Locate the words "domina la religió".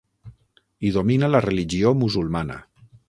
0.95-1.93